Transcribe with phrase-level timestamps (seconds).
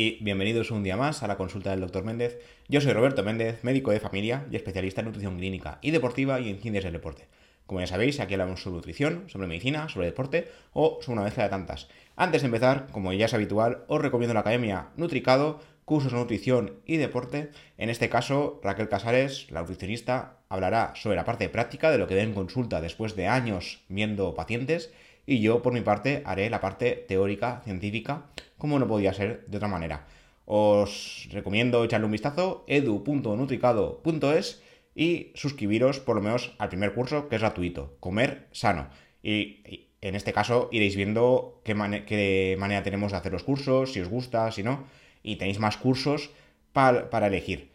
[0.00, 2.04] y bienvenidos un día más a la consulta del Dr.
[2.04, 2.38] Méndez.
[2.68, 6.48] Yo soy Roberto Méndez, médico de familia y especialista en nutrición clínica y deportiva y
[6.48, 7.28] en ciencias del deporte.
[7.66, 11.44] Como ya sabéis, aquí hablamos sobre nutrición, sobre medicina, sobre deporte o sobre una mezcla
[11.44, 11.88] de tantas.
[12.16, 16.76] Antes de empezar, como ya es habitual, os recomiendo la Academia Nutricado, cursos de nutrición
[16.86, 17.50] y deporte.
[17.76, 22.14] En este caso, Raquel Casares, la nutricionista, hablará sobre la parte práctica de lo que
[22.14, 24.94] den consulta después de años viendo pacientes
[25.26, 28.24] y yo por mi parte haré la parte teórica, científica,
[28.60, 30.06] como no podía ser de otra manera.
[30.44, 34.62] Os recomiendo echarle un vistazo, edu.nutricado.es
[34.94, 38.88] y suscribiros por lo menos al primer curso que es gratuito, comer sano.
[39.22, 41.74] Y, en este caso iréis viendo qué,
[42.06, 44.84] qué, manera tenemos de hacer los cursos, si os gusta, si no,
[45.22, 46.30] y tenéis más cursos
[46.72, 47.70] para elegir.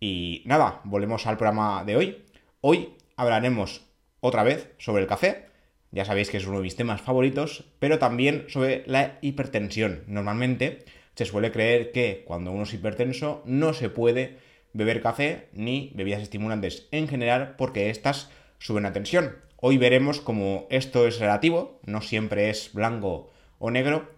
[0.00, 2.24] Y nada, volvemos al programa de hoy.
[2.60, 3.82] Hoy hablaremos
[4.20, 5.47] otra vez sobre el café
[5.90, 10.04] ya sabéis que es uno de mis temas favoritos, pero también sobre la hipertensión.
[10.06, 14.38] Normalmente se suele creer que cuando uno es hipertenso no se puede
[14.72, 19.36] beber café ni bebidas estimulantes en general porque estas suben la tensión.
[19.56, 24.08] Hoy veremos cómo esto es relativo, no siempre es blanco o negro,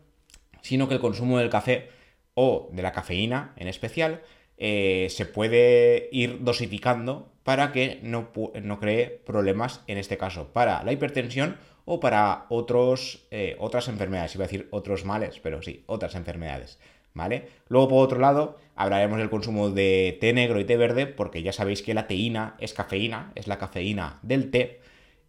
[0.61, 1.89] sino que el consumo del café
[2.35, 4.23] o de la cafeína en especial
[4.63, 8.29] eh, se puede ir dosificando para que no,
[8.63, 14.35] no, cree problemas, en este caso, para la hipertensión o para otros, eh, otras enfermedades.
[14.35, 16.79] Iba a decir otros males, pero sí, otras enfermedades.
[17.15, 17.49] ¿Vale?
[17.69, 21.53] Luego, por otro lado, hablaremos del consumo de té negro y té verde, porque ya
[21.53, 24.81] sabéis que la teína es cafeína, es la cafeína del té.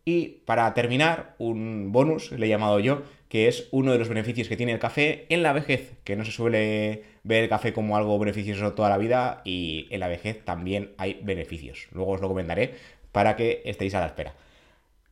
[0.04, 4.50] Y para terminar, un bonus, le he llamado yo, que es uno de los beneficios
[4.50, 7.96] que tiene el café en la vejez, que no se suele ver el café como
[7.96, 11.88] algo beneficioso toda la vida y en la vejez también hay beneficios.
[11.94, 12.74] Luego os lo comentaré
[13.14, 14.36] para que estéis a la espera.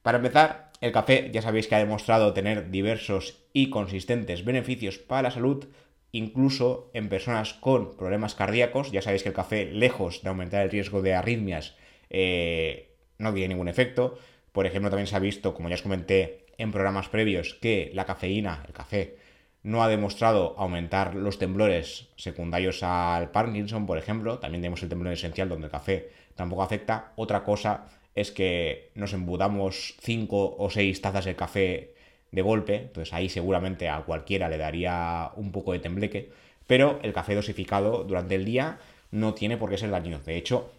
[0.02, 5.22] Para empezar, el café ya sabéis que ha demostrado tener diversos y consistentes beneficios para
[5.22, 5.70] la salud,
[6.12, 8.92] incluso en personas con problemas cardíacos.
[8.92, 11.78] Ya sabéis que el café, lejos de aumentar el riesgo de arritmias,
[12.10, 14.20] eh, no tiene ningún efecto.
[14.52, 18.06] Por ejemplo, también se ha visto, como ya os comenté en programas previos, que la
[18.06, 19.18] cafeína, el café,
[19.64, 24.40] no ha demostrado aumentar los temblores secundarios al Parkinson, por ejemplo.
[24.40, 27.14] También tenemos el temblor esencial donde el café tampoco afecta.
[27.16, 31.94] Otra cosa es que nos embudamos 5 o 6 tazas de café
[32.32, 36.30] de golpe, entonces ahí seguramente a cualquiera le daría un poco de tembleque,
[36.68, 38.78] pero el café dosificado durante el día
[39.12, 40.20] no tiene por qué ser dañino.
[40.20, 40.72] De hecho,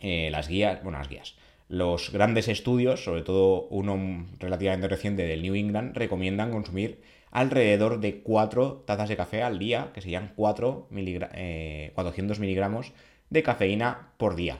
[0.00, 1.34] eh, las guías, bueno, las guías,
[1.72, 7.00] los grandes estudios, sobre todo uno relativamente reciente del New England, recomiendan consumir
[7.30, 12.92] alrededor de 4 tazas de café al día, que serían 4 eh, 400 miligramos
[13.30, 14.58] de cafeína por día.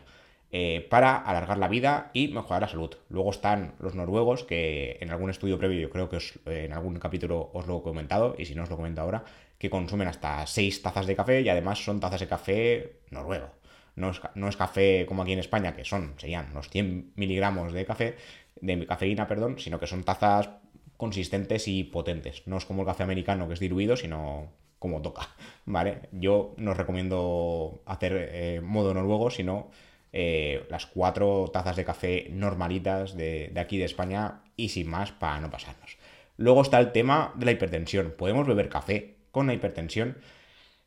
[0.53, 2.95] Eh, para alargar la vida y mejorar la salud.
[3.11, 7.51] Luego están los noruegos, que en algún estudio previo, yo creo que en algún capítulo
[7.53, 9.25] os lo he comentado, y si no os lo comento ahora,
[9.59, 13.51] que consumen hasta 6 tazas de café y además son tazas de café noruego.
[13.97, 17.73] No es, no es café como aquí en España, que son, serían unos 100 miligramos
[17.73, 18.17] de café,
[18.61, 20.49] de cafeína, perdón, sino que son tazas
[20.97, 22.43] consistentes y potentes.
[22.47, 25.29] No es como el café americano que es diluido, sino como toca,
[25.65, 26.09] ¿vale?
[26.13, 29.71] Yo no os recomiendo hacer eh, modo noruego, sino
[30.13, 35.41] eh, las cuatro tazas de café normalitas de, aquí de España y sin más para
[35.41, 35.97] no pasarnos.
[36.37, 38.15] Luego está el tema de la hipertensión.
[38.19, 40.19] ¿Podemos beber café con la hipertensión?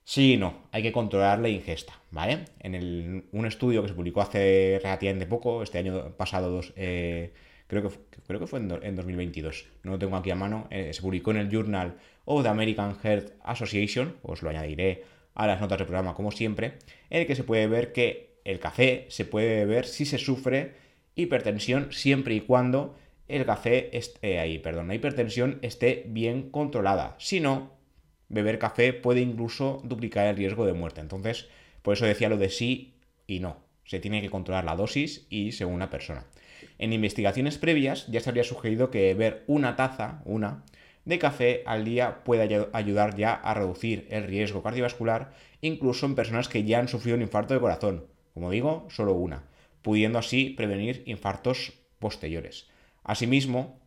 [0.07, 2.45] Sí y no, hay que controlar la ingesta, ¿vale?
[2.59, 7.33] En un estudio que se publicó hace relativamente poco, este año pasado, eh,
[7.65, 11.01] creo, que, creo que fue en, 2022, no lo tengo aquí a mano, eh, se
[11.01, 15.79] publicó en el Journal of the American Heart Association, os lo añadiré a las notas
[15.79, 16.77] del programa como siempre,
[17.09, 20.73] en el que se puede ver que el café se puede beber si se sufre
[21.15, 22.95] hipertensión siempre y cuando
[23.27, 27.15] el café esté ahí, perdón, la hipertensión esté bien controlada.
[27.17, 27.74] Si no,
[28.29, 31.01] beber café puede incluso duplicar el riesgo de muerte.
[31.01, 31.47] Entonces,
[31.81, 32.95] por eso decía lo de sí
[33.27, 33.57] y no.
[33.85, 36.25] Se tiene que controlar la dosis y según la persona.
[36.79, 40.63] En investigaciones previas ya se habría sugerido que beber una taza, una,
[41.05, 46.49] de café al día puede ayudar ya a reducir el riesgo cardiovascular, incluso en personas
[46.49, 49.45] que ya han sufrido un infarto de corazón como digo, solo una,
[49.81, 52.67] pudiendo así prevenir infartos posteriores.
[53.01, 53.79] Asimismo,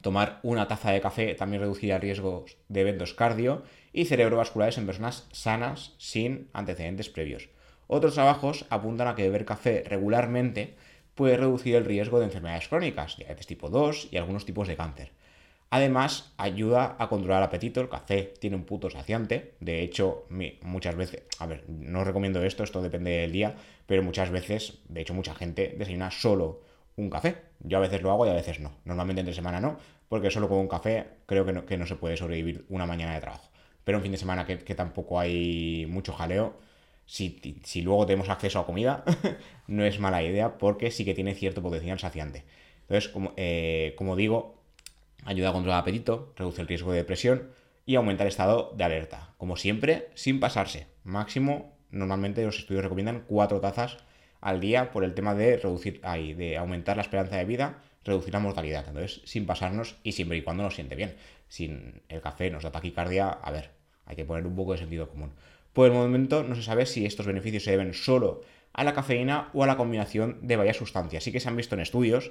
[0.00, 3.62] tomar una taza de café también reducirá riesgos de eventos cardio
[3.92, 7.48] y cerebrovasculares en personas sanas sin antecedentes previos.
[7.86, 10.74] Otros trabajos apuntan a que beber café regularmente
[11.14, 15.12] puede reducir el riesgo de enfermedades crónicas, diabetes tipo 2 y algunos tipos de cáncer.
[15.72, 17.80] Además, ayuda a controlar el apetito.
[17.80, 19.54] El café tiene un puto saciante.
[19.60, 20.26] De hecho,
[20.62, 23.54] muchas veces, a ver, no recomiendo esto, esto depende del día,
[23.86, 26.60] pero muchas veces, de hecho, mucha gente desayuna solo
[27.00, 27.36] un café.
[27.60, 28.72] Yo a veces lo hago y a veces no.
[28.84, 32.64] Normalmente entre semana no, porque solo con un café creo que no, se puede sobrevivir
[32.68, 33.48] una mañana de trabajo.
[33.84, 36.58] pero un fin de semana que, tampoco hay mucho jaleo,
[37.06, 37.40] si,
[37.82, 39.04] luego tenemos acceso a comida,
[39.66, 42.44] no es mala idea porque sí que tiene cierto potencial saciante.
[42.82, 44.62] Entonces, como, eh, digo,
[45.24, 47.50] ayuda a controlar el apetito, reduce el riesgo de depresión
[47.86, 49.34] y aumenta el estado de alerta.
[49.38, 50.86] Como siempre, sin pasarse.
[51.04, 53.98] Máximo, normalmente los estudios recomiendan cuatro tazas
[54.40, 58.32] al día por el tema de reducir, ahí, de aumentar la esperanza de vida, reducir
[58.32, 58.84] la mortalidad.
[58.88, 61.14] Entonces, sin pasarnos y siempre y cuando nos siente bien.
[61.48, 63.70] Sin el café nos da taquicardia, a ver,
[64.06, 65.32] hay que poner un poco de sentido común.
[65.72, 68.42] Por el momento no se sabe si estos beneficios se deben solo
[68.72, 71.24] a la cafeína o a la combinación de varias sustancias.
[71.24, 72.30] Sí que se han visto en estudios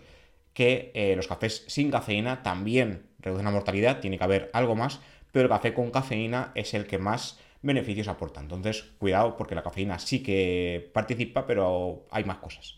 [0.54, 5.00] que eh, los cafés sin cafeína también reducen la mortalidad, tiene que haber algo más,
[5.32, 8.40] pero el café con cafeína es el que más beneficios aporta.
[8.42, 12.78] Entonces, cuidado porque la cafeína sí que participa, pero hay más cosas.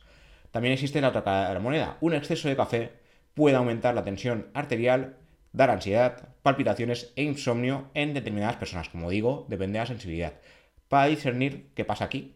[0.51, 1.97] También existe la otra cara de la moneda.
[2.01, 2.91] Un exceso de café
[3.33, 5.17] puede aumentar la tensión arterial,
[5.53, 8.89] dar ansiedad, palpitaciones e insomnio en determinadas personas.
[8.89, 10.33] Como digo, depende de la sensibilidad.
[10.87, 12.35] Para discernir qué pasa aquí,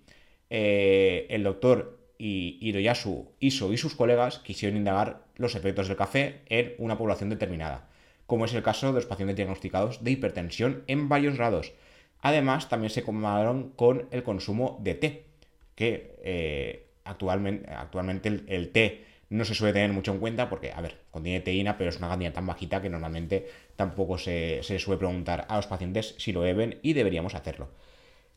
[0.49, 6.73] eh, el doctor Hiroyasu Iso y sus colegas quisieron indagar los efectos del café en
[6.77, 7.89] una población determinada,
[8.25, 11.73] como es el caso de los pacientes diagnosticados de hipertensión en varios grados.
[12.25, 15.25] Además, también se compararon con el consumo de té,
[15.75, 20.97] que eh, actualmente, el, té no se suele tener mucho en cuenta porque, a ver,
[21.11, 25.57] contiene teína, pero es una cantidad tan bajita que normalmente tampoco se, suele preguntar a
[25.57, 27.69] los pacientes si lo beben y deberíamos hacerlo.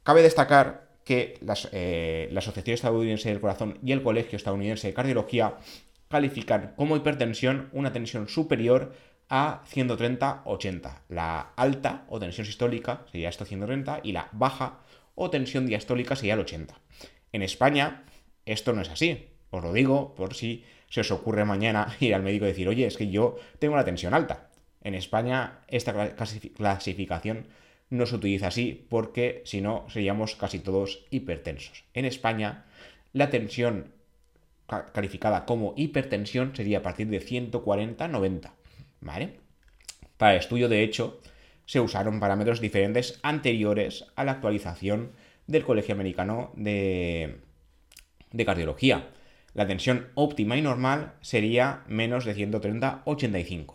[0.02, 1.38] Cabe destacar que
[1.72, 5.56] eh, la Asociación Estadounidense del Corazón y el Colegio Estadounidense de Cardiología
[6.08, 8.92] califican como hipertensión una tensión superior
[9.28, 11.02] a 130-80.
[11.08, 14.80] La alta o tensión sistólica sería esto 130 y la baja
[15.14, 16.74] o tensión diastólica sería el 80.
[17.32, 18.04] En España
[18.46, 19.28] esto no es así.
[19.50, 22.86] Os lo digo por si se os ocurre mañana ir al médico y decir, oye,
[22.86, 24.48] es que yo tengo la tensión alta.
[24.82, 26.14] En España esta
[26.56, 27.48] clasificación
[27.90, 31.84] no se utiliza así porque si no seríamos casi todos hipertensos.
[31.94, 32.64] En España
[33.12, 33.92] la tensión
[34.92, 38.52] calificada como hipertensión sería a partir de 140-90.
[39.00, 39.40] ¿Vale?
[40.16, 41.20] Para el estudio, de hecho,
[41.64, 45.12] se usaron parámetros diferentes anteriores a la actualización
[45.46, 47.40] del Colegio Americano de,
[48.32, 49.10] de Cardiología.
[49.54, 53.74] La tensión óptima y normal sería menos de 130-85.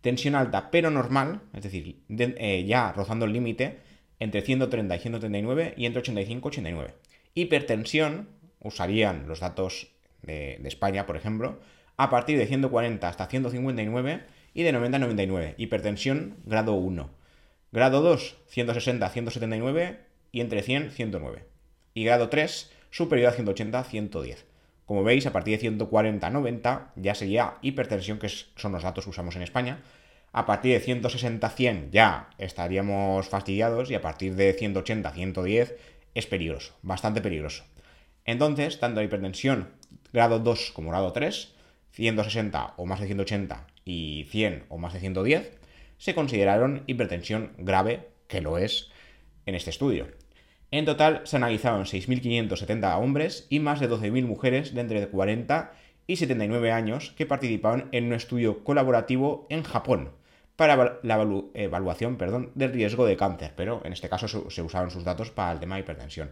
[0.00, 3.78] Tensión alta pero normal, es decir, eh, ya rozando el límite,
[4.18, 6.94] entre 130 y 139 y entre 85 y 89.
[7.34, 8.28] Hipertensión,
[8.60, 9.92] usarían los datos
[10.22, 11.60] de, de España, por ejemplo,
[11.96, 14.20] a partir de 140 hasta 159
[14.54, 15.54] y de 90 a 99.
[15.58, 17.10] Hipertensión grado 1.
[17.72, 20.00] Grado 2, 160 a 179
[20.32, 21.44] y entre 100 109.
[21.94, 24.46] Y grado 3, superior a 180 a 110.
[24.86, 29.04] Como veis, a partir de 140 a 90 ya sería hipertensión, que son los datos
[29.04, 29.78] que usamos en España.
[30.32, 35.12] A partir de 160 a 100 ya estaríamos fastidiados y a partir de 180 a
[35.12, 35.76] 110
[36.14, 37.64] es peligroso, bastante peligroso.
[38.24, 39.68] Entonces, tanto la hipertensión
[40.12, 41.54] grado 2 como grado 3,
[41.92, 45.58] 160 o más de 180 y 100 o más de 110
[45.98, 48.90] se consideraron hipertensión grave, que lo es
[49.46, 50.06] en este estudio.
[50.70, 55.72] En total se analizaron 6.570 hombres y más de 12.000 mujeres de entre 40
[56.06, 60.12] y 79 años que participaron en un estudio colaborativo en Japón
[60.54, 65.04] para la evaluación perdón, del riesgo de cáncer, pero en este caso se usaron sus
[65.04, 66.30] datos para el tema de hipertensión.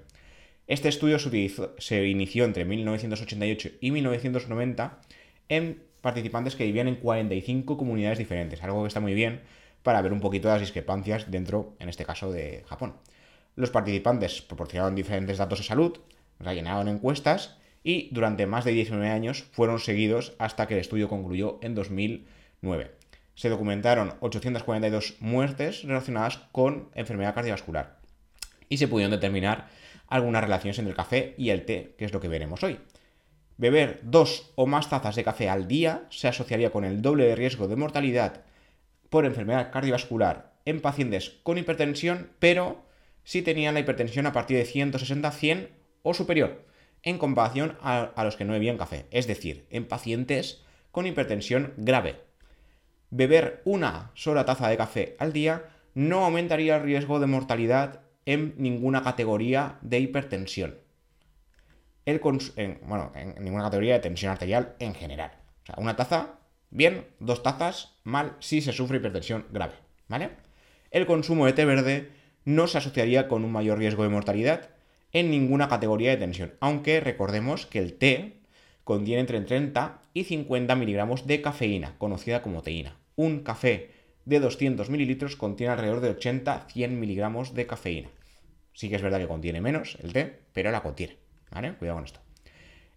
[0.68, 5.00] Este estudio se, se inició entre 1988 y 1990
[5.48, 9.42] en participantes que vivían en 45 comunidades diferentes, algo que está muy bien
[9.82, 12.94] para ver un poquito las discrepancias dentro, en este caso, de Japón.
[13.56, 15.98] Los participantes proporcionaron diferentes datos de salud,
[16.38, 21.58] rellenaron encuestas y durante más de 19 años fueron seguidos hasta que el estudio concluyó
[21.62, 22.92] en 2009.
[23.34, 27.98] Se documentaron 842 muertes relacionadas con enfermedad cardiovascular
[28.68, 29.68] y se pudieron determinar
[30.08, 32.78] algunas relaciones entre el café y el té, que es lo que veremos hoy.
[33.58, 37.34] Beber dos o más tazas de café al día se asociaría con el doble de
[37.34, 38.44] riesgo de mortalidad
[39.10, 42.84] por enfermedad cardiovascular en pacientes con hipertensión, pero
[43.24, 45.70] si tenían la hipertensión a partir de 160, 100
[46.04, 46.66] o superior,
[47.02, 50.62] en comparación a, los que no bebían café, es decir, en pacientes
[50.92, 52.20] con hipertensión grave.
[53.10, 58.54] Beber una sola taza de café al día no aumentaría el riesgo de mortalidad en
[58.56, 60.87] ninguna categoría de hipertensión
[62.08, 62.22] el
[62.56, 65.32] en, bueno, en ninguna categoría de tensión arterial en general.
[65.62, 66.38] O sea, una taza,
[66.70, 69.74] bien, dos tazas, mal, si se sufre hipertensión grave,
[70.08, 70.30] ¿vale?
[70.90, 72.08] El consumo de té verde
[72.46, 74.70] no se asociaría con un mayor riesgo de mortalidad
[75.12, 78.40] en ninguna categoría de tensión, aunque recordemos que el té
[78.84, 82.96] contiene entre 30 y 50 miligramos de cafeína, conocida como teína.
[83.16, 83.90] Un café
[84.24, 88.08] de 200 mililitros contiene alrededor de 80-100 miligramos de cafeína.
[88.72, 91.27] Sí que es verdad que contiene menos el té, pero la contiene.
[91.50, 91.74] ¿Vale?
[91.74, 92.20] Cuidado con esto.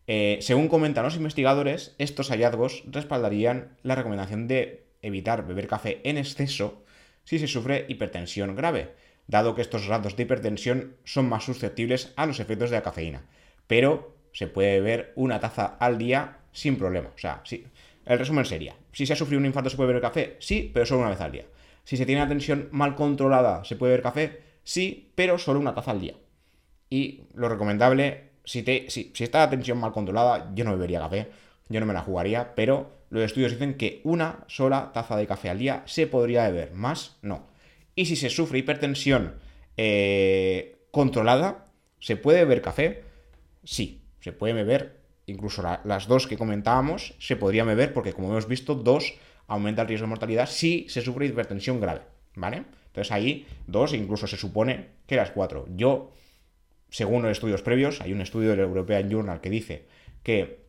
[0.08, 6.17] Eh, según comentan los investigadores, estos hallazgos respaldarían la recomendación de evitar beber café en
[6.17, 6.84] exceso
[7.24, 8.96] si se sufre hipertensión grave,
[9.27, 13.25] dado que estos grados de hipertensión son más susceptibles a los efectos de la cafeína.
[13.67, 17.10] Pero se puede beber una taza al día sin problema.
[17.15, 17.65] O sea, sí.
[18.05, 20.86] El resumen sería, si se ha sufrido un infarto se puede beber café, sí, pero
[20.86, 21.46] solo una vez al día.
[21.84, 25.75] Si se tiene la tensión mal controlada, se puede beber café, sí, pero solo una
[25.75, 26.15] taza al día.
[26.89, 31.00] Y lo recomendable, si, te, si, si está la tensión mal controlada, yo no bebería
[31.00, 31.27] café,
[31.69, 35.50] yo no me la jugaría, pero los estudios dicen que una sola taza de café
[35.50, 37.48] al día se podría beber, más no.
[37.95, 39.36] Y si se sufre hipertensión
[39.77, 41.67] eh, controlada,
[42.00, 43.03] ¿se puede beber café?
[43.63, 48.48] Sí, se puede beber, incluso las dos que comentábamos, se podría beber porque como hemos
[48.48, 49.13] visto, dos
[49.48, 52.01] aumenta el riesgo de mortalidad si se sufre hipertensión grave,
[52.36, 52.63] ¿vale?
[52.88, 55.65] Entonces ahí dos, incluso se supone que las cuatro.
[55.75, 56.12] Yo,
[56.91, 59.86] según los estudios previos, hay un estudio del European Journal que dice
[60.24, 60.60] que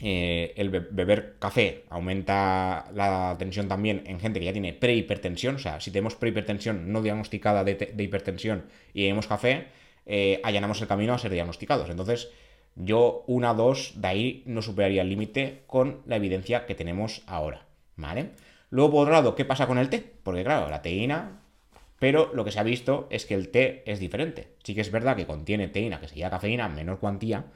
[0.00, 5.56] eh, el beber café aumenta la tensión también en gente que ya tiene prehipertensión.
[5.56, 9.66] O sea, si tenemos prehipertensión no diagnosticada de, hipertensión y bebemos café,
[10.06, 11.90] eh, allanamos el camino a ser diagnosticados.
[11.90, 12.30] Entonces,
[12.76, 17.66] yo una, dos, de ahí no superaría el límite con la evidencia que tenemos ahora.
[17.96, 18.30] ¿Vale?
[18.70, 20.04] Luego, por otro lado, ¿qué pasa con el té?
[20.22, 21.43] Porque claro, la teína
[21.98, 24.48] pero lo que se ha visto es que el té es diferente.
[24.62, 27.46] Sí que es verdad que contiene teína, que sería cafeína, en menor cuantía,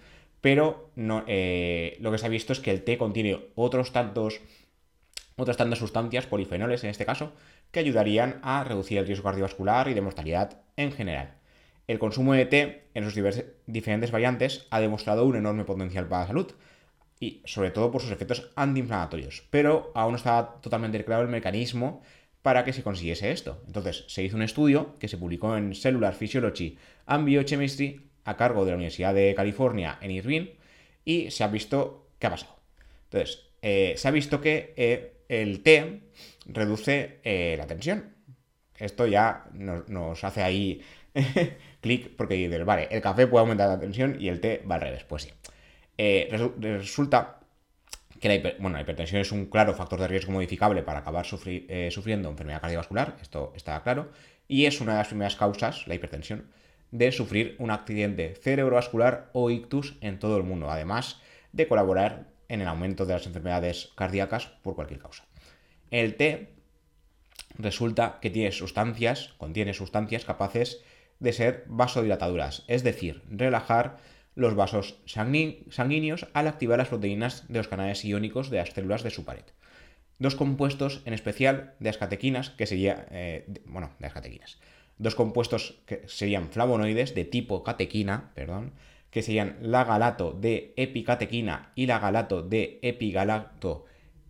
[0.40, 4.40] pero no, eh, lo que se ha visto es que el té contiene otros tantos,
[5.36, 7.32] otras tantas sustancias, polifenoles en este caso,
[7.70, 11.34] que ayudarían a reducir el riesgo cardiovascular y de mortalidad en general.
[11.86, 13.20] El consumo de té en sus
[13.66, 16.52] diferentes variantes ha demostrado un enorme potencial para la salud,
[17.20, 22.02] y sobre todo por sus efectos antiinflamatorios, pero aún no está totalmente claro el mecanismo
[22.42, 23.62] para que se consiguiese esto.
[23.66, 28.64] Entonces, se hizo un estudio que se publicó en Cellular Physiology and Biochemistry a cargo
[28.64, 30.52] de la Universidad de California en Irvine
[31.04, 32.56] y se ha visto qué ha pasado.
[33.04, 36.02] Entonces, eh, se ha visto que eh, el té
[36.46, 38.14] reduce eh, la tensión.
[38.76, 40.82] Esto ya nos, hace ahí
[41.80, 44.82] clic porque dice, vale, el café puede aumentar la tensión y el té va al
[44.82, 45.04] revés.
[45.04, 45.30] Pues sí.
[46.60, 47.37] resulta
[48.20, 53.16] que la, hipertensión es un claro factor de riesgo modificable para acabar sufriendo enfermedad cardiovascular,
[53.22, 54.10] esto está claro,
[54.48, 56.50] y es una de las primeras causas, la hipertensión,
[56.90, 61.20] de sufrir un accidente cerebrovascular o ictus en todo el mundo, además
[61.52, 65.26] de colaborar en el aumento de las enfermedades cardíacas por cualquier causa.
[65.90, 66.54] El té
[67.58, 70.82] resulta que tiene sustancias, contiene sustancias capaces
[71.18, 73.98] de ser vasodilatadoras, es decir, relajar
[74.38, 79.10] los vasos sanguíneos al activar las proteínas de los canales iónicos de las células de
[79.10, 79.42] su pared.
[80.20, 84.40] Dos compuestos en especial de las catequinas, que sería, eh, bueno, de
[84.98, 88.74] dos compuestos que serían flavonoides de tipo catequina, perdón,
[89.10, 93.86] que serían la galato de epicatequina y la galato de epigalato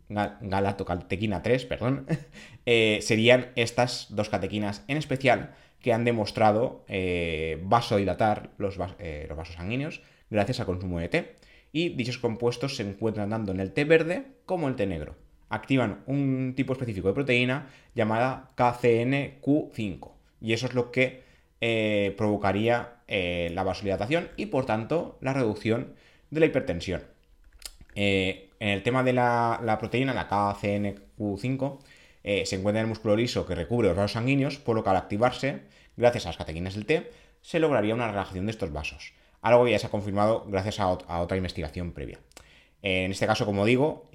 [0.09, 2.07] galatocatequina 3, perdón,
[2.67, 9.37] eh, serían estas dos catequinas en especial que han demostrado eh, vasodilatar los, eh, los
[9.37, 11.37] vasos sanguíneos gracias al consumo de té.
[11.73, 15.17] Y dichos compuestos se encuentran tanto en el té verde como en el té negro.
[15.51, 21.23] Activan un tipo específico de proteína llamada KCNQ5 y eso es lo que
[21.61, 25.95] eh, provocaría la vasodilatación y por tanto la reducción
[26.31, 27.05] de la hipertensión.
[27.95, 31.79] En el tema de la, proteína, la KCNQ5,
[32.23, 34.97] se encuentra en el músculo liso que recubre los vasos sanguíneos, por lo que al
[34.97, 35.63] activarse,
[35.97, 37.11] gracias a las catequinas del T,
[37.41, 39.15] se lograría una relajación de estos vasos.
[39.41, 42.19] Algo que ya se ha confirmado gracias a, otra investigación previa.
[42.83, 44.11] En este caso, como digo,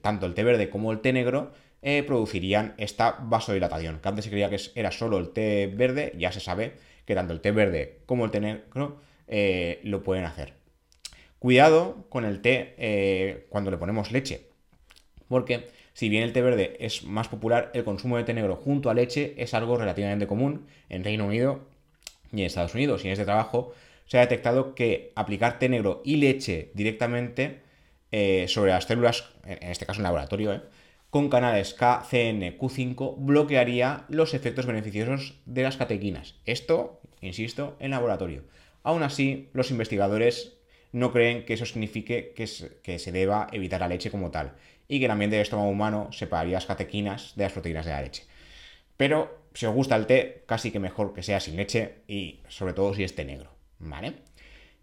[0.00, 1.52] tanto el té verde como el té negro
[1.84, 3.98] eh, producirían esta vasodilatación.
[3.98, 7.32] Que antes se creía que era solo el té verde, ya se sabe que tanto
[7.32, 10.54] el té verde como el té negro eh, lo pueden hacer.
[11.40, 14.46] Cuidado con el té eh, cuando le ponemos leche,
[15.26, 18.90] porque si bien el té verde es más popular, el consumo de té negro junto
[18.90, 21.60] a leche es algo relativamente común en Reino Unido
[22.32, 23.04] y en Estados Unidos.
[23.04, 23.74] Y en este trabajo
[24.06, 27.60] se ha detectado que aplicar té negro y leche directamente
[28.46, 30.62] sobre las células, en este caso en laboratorio,
[31.08, 36.36] con canales KCNQ5 bloquearía los efectos beneficiosos de las catequinas.
[36.46, 38.44] Esto, insisto, en laboratorio.
[38.82, 40.54] Aún así, los investigadores
[40.92, 44.52] no creen que eso signifique que se, deba evitar la leche como tal
[44.92, 48.02] y que el ambiente del estómago humano separaría las catequinas de las proteínas de la
[48.02, 48.26] leche.
[48.98, 52.74] Pero si os gusta el té, casi que mejor que sea sin leche y sobre
[52.74, 54.16] todo si es té negro, ¿vale?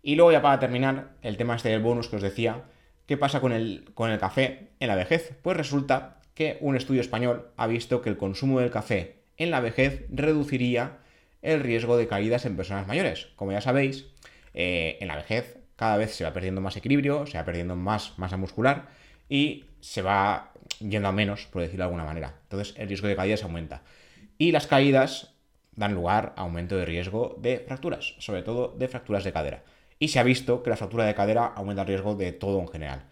[0.02, 2.64] Y luego ya para terminar, el tema este del bonus que os decía,
[3.06, 5.38] ¿qué pasa con el, con el café en la vejez?
[5.44, 9.60] Pues resulta que un estudio español ha visto que el consumo del café en la
[9.60, 10.98] vejez reduciría
[11.44, 13.28] el riesgo de caídas en personas mayores.
[13.36, 14.08] Como ya sabéis,
[14.56, 18.18] eh, en la vejez cada vez se va perdiendo más equilibrio, se va perdiendo más
[18.18, 18.98] masa muscular
[19.30, 22.36] y se va yendo a menos, por decirlo de alguna manera.
[22.44, 23.84] Entonces el riesgo de caídas aumenta.
[24.38, 25.34] Y las caídas
[25.76, 29.64] dan lugar a aumento de riesgo de fracturas, sobre todo de fracturas de cadera.
[30.00, 32.68] Y se ha visto que la fractura de cadera aumenta el riesgo de todo en
[32.68, 33.04] general.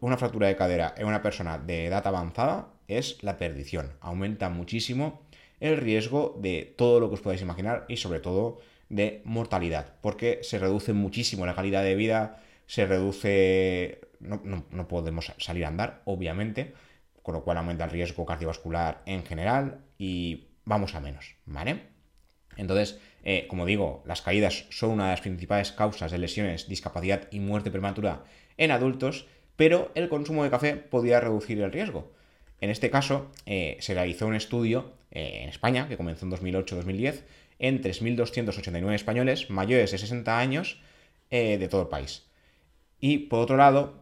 [0.00, 3.92] Una fractura de cadera en una persona de edad avanzada es la perdición.
[4.00, 5.22] Aumenta muchísimo
[5.60, 8.58] el riesgo de todo lo que os podáis imaginar y sobre todo
[8.88, 15.66] de mortalidad, porque se reduce muchísimo la calidad de vida, se reduce, no, podemos salir
[15.66, 16.72] a andar, obviamente,
[17.22, 21.82] con lo cual aumenta el riesgo cardiovascular en general y vamos a menos, ¿vale?
[22.56, 27.28] Entonces, eh, como digo, las caídas son una de las principales causas de lesiones, discapacidad
[27.30, 28.24] y muerte prematura
[28.56, 29.26] en adultos,
[29.56, 32.10] pero el consumo de café podría reducir el riesgo.
[32.62, 37.20] En este caso, eh, se realizó un estudio eh, en España, que comenzó en 2008-2010,
[37.58, 40.80] en 3.289 españoles mayores de 60 años
[41.30, 42.31] de todo el país.
[43.02, 43.94] Y por otro lado,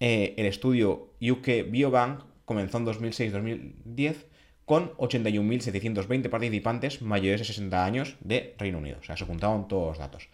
[0.00, 4.16] eh, el estudio UK Biobank comenzó en 2006-2010
[4.64, 8.98] con 81.720 participantes mayores de 60 años de Reino Unido.
[9.00, 10.28] O sea, se juntaban todos los datos.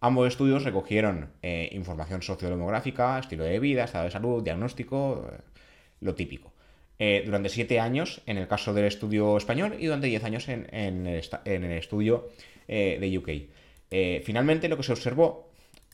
[0.00, 5.26] Ambos estudios recogieron eh, información sociodemográfica, estilo de vida, estado de salud, diagnóstico,
[6.00, 6.52] lo típico.
[7.02, 10.66] Eh, durante siete años en el caso del estudio español y durante diez años en,
[10.70, 12.28] el, estudio
[12.68, 13.28] eh, de UK.
[13.90, 15.49] Eh, finalmente, lo que se observó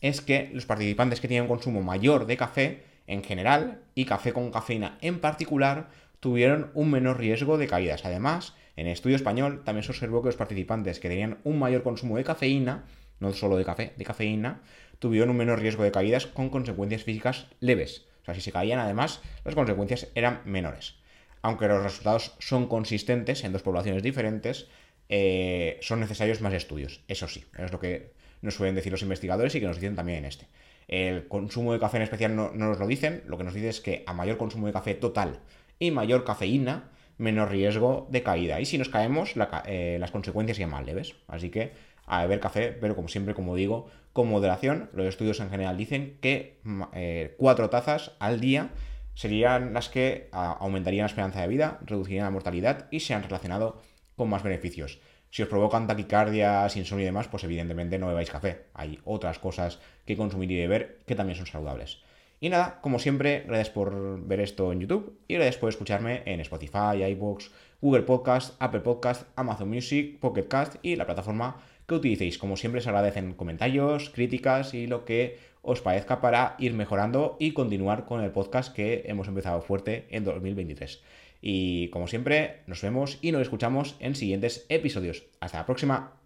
[0.06, 4.32] es que los participantes que tenían un consumo mayor de café en general y café
[4.32, 5.88] con cafeína en particular
[6.20, 8.04] tuvieron un menor riesgo de caídas.
[8.04, 11.82] Además, en el estudio español también se observó que los participantes que tenían un mayor
[11.82, 12.84] consumo de cafeína,
[13.20, 14.60] no solo de café, de cafeína,
[14.98, 18.06] tuvieron un menor riesgo de caídas con consecuencias físicas leves.
[18.22, 20.96] O sea, si se caían, además, las consecuencias eran menores.
[21.42, 24.68] Aunque los resultados son consistentes en dos poblaciones diferentes,
[25.08, 27.02] eh, son necesarios más estudios.
[27.08, 30.18] Eso sí, es lo que nos suelen decir los investigadores y que nos dicen también
[30.18, 30.46] en este.
[30.88, 33.80] El consumo de café en especial no, nos lo dicen, lo que nos dice es
[33.80, 35.40] que a mayor consumo de café total
[35.78, 38.60] y mayor cafeína, menor riesgo de caída.
[38.60, 39.34] Y si nos caemos,
[39.66, 41.16] eh, las consecuencias sean más leves.
[41.28, 41.72] Así que
[42.06, 44.90] a beber café, pero como siempre, como digo, con moderación.
[44.92, 46.60] Los estudios en general dicen que
[46.92, 48.70] eh, cuatro tazas al día
[49.14, 53.80] serían las que aumentarían la esperanza de vida, reducirían la mortalidad y se han relacionado
[54.16, 55.00] con más beneficios.
[55.30, 58.66] Si os provocan taquicardia, insomnio y demás, pues evidentemente no bebáis café.
[58.74, 61.98] Hay otras cosas que consumir y beber que también son saludables.
[62.38, 66.40] Y nada, como siempre, gracias por ver esto en YouTube y gracias por escucharme en
[66.40, 67.50] Spotify, iVoox,
[67.80, 72.38] Google Podcast, Apple Podcast, Amazon Music, Pocket Cast y la plataforma que utilicéis.
[72.38, 77.52] Como siempre, se agradecen comentarios, críticas y lo que os parezca para ir mejorando y
[77.52, 81.02] continuar con el podcast que hemos empezado fuerte en 2023.
[81.40, 85.26] Y como siempre, nos vemos y nos escuchamos en siguientes episodios.
[85.40, 86.25] Hasta la próxima.